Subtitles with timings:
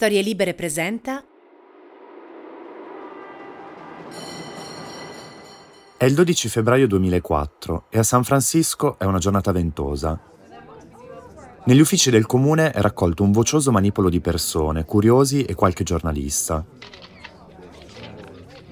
[0.00, 1.24] Storie Libere presenta
[5.96, 10.16] È il 12 febbraio 2004 e a San Francisco è una giornata ventosa.
[11.64, 16.64] Negli uffici del comune è raccolto un vocioso manipolo di persone, curiosi e qualche giornalista.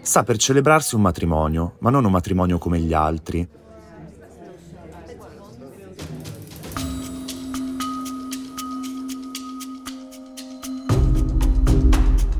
[0.00, 3.48] Sta per celebrarsi un matrimonio, ma non un matrimonio come gli altri.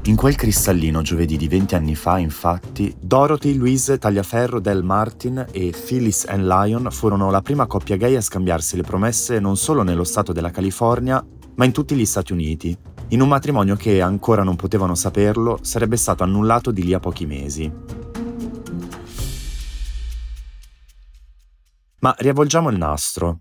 [0.07, 5.73] In quel cristallino giovedì di 20 anni fa, infatti, Dorothy Louise Tagliaferro Del Martin e
[5.73, 10.05] Phyllis Ann Lyon furono la prima coppia gay a scambiarsi le promesse non solo nello
[10.05, 11.25] stato della California,
[11.57, 12.77] ma in tutti gli Stati Uniti,
[13.09, 17.27] in un matrimonio che, ancora non potevano saperlo, sarebbe stato annullato di lì a pochi
[17.27, 17.73] mesi.
[21.99, 23.41] Ma riavvolgiamo il nastro.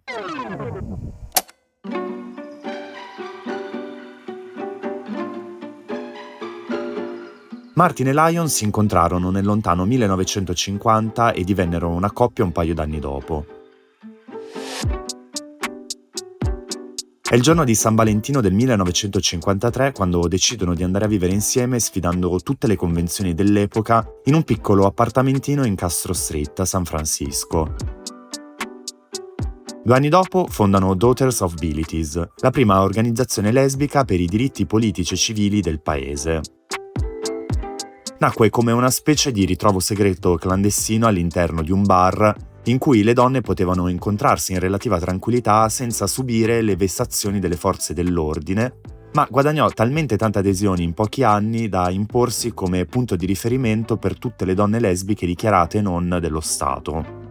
[7.76, 13.00] Martin e Lyon si incontrarono nel lontano 1950 e divennero una coppia un paio d'anni
[13.00, 13.46] dopo.
[17.22, 21.80] È il giorno di San Valentino del 1953 quando decidono di andare a vivere insieme
[21.80, 27.76] sfidando tutte le convenzioni dell'epoca in un piccolo appartamentino in Castro Street a San Francisco.
[29.84, 35.14] Due anni dopo fondano Daughters of Bilities, la prima organizzazione lesbica per i diritti politici
[35.14, 36.42] e civili del paese
[38.20, 42.34] nacque come una specie di ritrovo segreto clandestino all'interno di un bar
[42.66, 47.94] in cui le donne potevano incontrarsi in relativa tranquillità senza subire le vessazioni delle forze
[47.94, 48.80] dell'ordine,
[49.14, 54.18] ma guadagnò talmente tante adesioni in pochi anni da imporsi come punto di riferimento per
[54.18, 57.25] tutte le donne lesbiche dichiarate non dello Stato.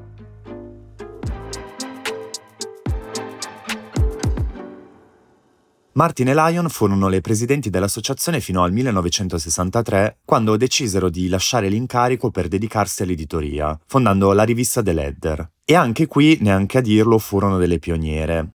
[5.97, 12.33] Martin e Lyon furono le presidenti dell'associazione fino al 1963, quando decisero di lasciare l'incarico
[12.33, 15.53] per dedicarsi all'editoria, fondando la rivista The Ledder.
[15.65, 18.55] E anche qui, neanche a dirlo, furono delle pioniere.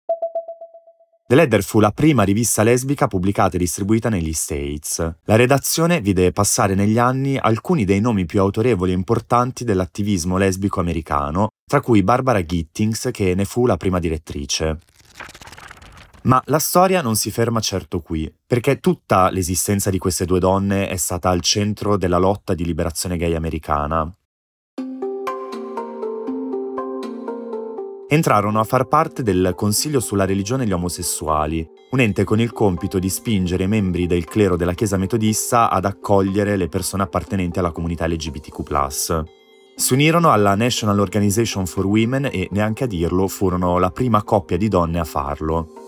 [1.26, 5.16] The Ledder fu la prima rivista lesbica pubblicata e distribuita negli States.
[5.24, 10.80] La redazione vide passare negli anni alcuni dei nomi più autorevoli e importanti dell'attivismo lesbico
[10.80, 14.78] americano, tra cui Barbara Gittings, che ne fu la prima direttrice.
[16.26, 20.88] Ma la storia non si ferma certo qui, perché tutta l'esistenza di queste due donne
[20.88, 24.12] è stata al centro della lotta di liberazione gay americana.
[28.08, 32.50] Entrarono a far parte del Consiglio sulla religione e gli omosessuali, un ente con il
[32.50, 37.60] compito di spingere i membri del clero della Chiesa metodista ad accogliere le persone appartenenti
[37.60, 39.24] alla comunità LGBTQ.
[39.76, 44.56] Si unirono alla National Organization for Women e, neanche a dirlo, furono la prima coppia
[44.56, 45.85] di donne a farlo.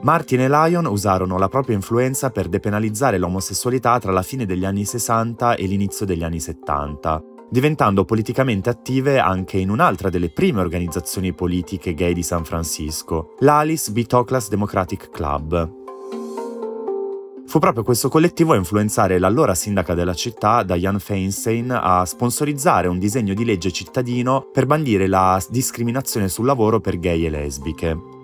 [0.00, 4.84] Martin e Lyon usarono la propria influenza per depenalizzare l'omosessualità tra la fine degli anni
[4.84, 7.20] 60 e l'inizio degli anni 70,
[7.50, 13.90] diventando politicamente attive anche in un'altra delle prime organizzazioni politiche gay di San Francisco, l'Alice
[13.90, 14.06] B.
[14.48, 15.76] Democratic Club.
[17.46, 23.00] Fu proprio questo collettivo a influenzare l'allora sindaca della città, Diane Feinstein, a sponsorizzare un
[23.00, 28.17] disegno di legge cittadino per bandire la discriminazione sul lavoro per gay e lesbiche.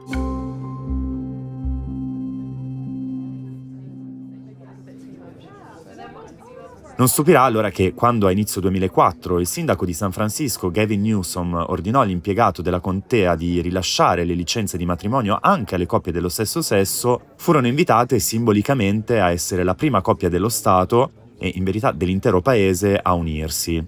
[6.97, 11.53] Non stupirà allora che quando a inizio 2004 il sindaco di San Francisco Gavin Newsom
[11.53, 16.63] ordinò all'impiegato della contea di rilasciare le licenze di matrimonio anche alle coppie dello stesso
[16.63, 22.41] sesso, furono invitate simbolicamente a essere la prima coppia dello Stato e in verità dell'intero
[22.41, 23.85] paese a unirsi.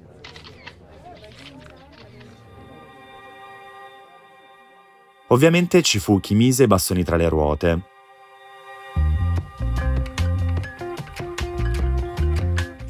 [5.29, 7.83] Ovviamente ci fu chi mise i bastoni tra le ruote.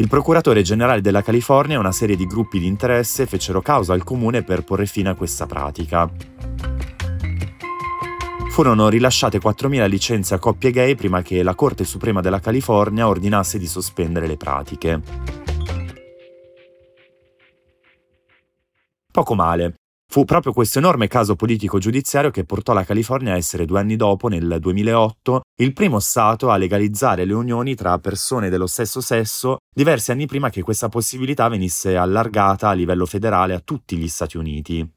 [0.06, 4.04] Il procuratore generale della California e una serie di gruppi di interesse fecero causa al
[4.04, 6.08] comune per porre fine a questa pratica.
[8.50, 13.58] Furono rilasciate 4.000 licenze a coppie gay prima che la Corte Suprema della California ordinasse
[13.58, 15.00] di sospendere le pratiche.
[19.10, 19.74] Poco male.
[20.16, 23.96] Fu proprio questo enorme caso politico giudiziario che portò la California a essere due anni
[23.96, 29.58] dopo, nel 2008, il primo Stato a legalizzare le unioni tra persone dello stesso sesso,
[29.70, 34.38] diversi anni prima che questa possibilità venisse allargata a livello federale a tutti gli Stati
[34.38, 34.90] Uniti.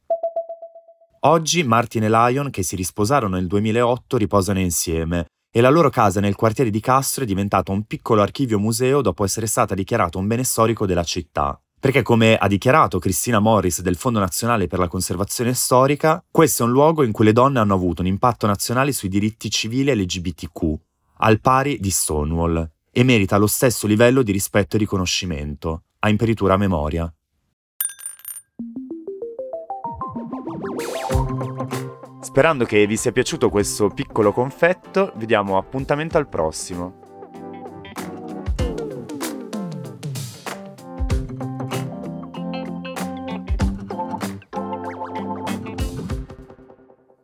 [1.24, 6.22] Oggi Martin e Lion, che si risposarono nel 2008, riposano insieme e la loro casa
[6.22, 10.28] nel quartiere di Castro è diventata un piccolo archivio museo dopo essere stata dichiarata un
[10.28, 11.60] bene storico della città.
[11.80, 16.66] Perché come ha dichiarato Cristina Morris del Fondo Nazionale per la Conservazione Storica, questo è
[16.66, 20.74] un luogo in cui le donne hanno avuto un impatto nazionale sui diritti civili LGBTQ,
[21.20, 26.58] al pari di Stonewall, e merita lo stesso livello di rispetto e riconoscimento, a imperitura
[26.58, 27.12] memoria.
[32.20, 37.09] Sperando che vi sia piaciuto questo piccolo confetto, vi diamo appuntamento al prossimo.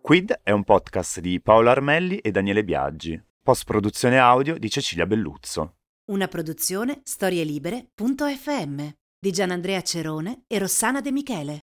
[0.06, 5.07] Quid è un podcast di Paolo Armelli e Daniele Biaggi, post produzione audio di Cecilia
[5.07, 5.78] Belluzzo.
[6.12, 8.88] Una produzione storielibere.fm
[9.18, 11.62] di Gianandrea Cerone e Rossana De Michele.